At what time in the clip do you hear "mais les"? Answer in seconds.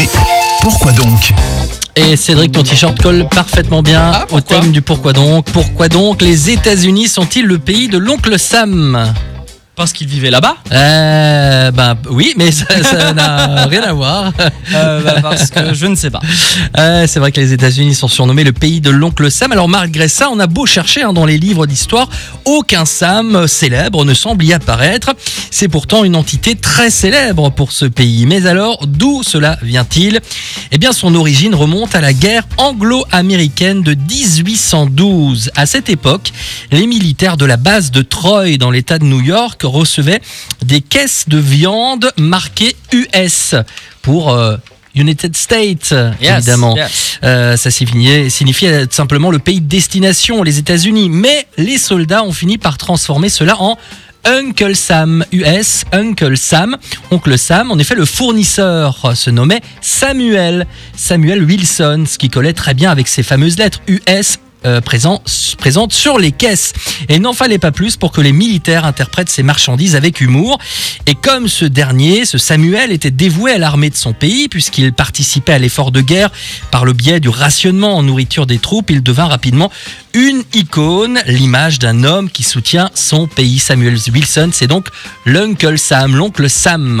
51.08-51.78